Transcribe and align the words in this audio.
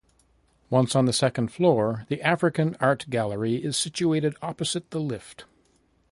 Once 0.71 0.95
on 0.95 1.05
the 1.05 1.13
second 1.13 1.49
floor, 1.51 2.05
the 2.09 2.19
African 2.23 2.75
art 2.79 3.05
gallery 3.11 3.57
is 3.63 3.77
situated 3.77 4.35
opposite 4.41 4.89
the 4.89 4.99
lift. 4.99 5.45